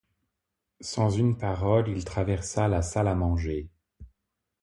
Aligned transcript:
Sans 0.79 1.11
une 1.11 1.37
parole, 1.37 1.87
il 1.87 2.03
traversa 2.03 2.67
la 2.67 2.81
salle 2.81 3.07
à 3.07 3.13
manger. 3.13 3.69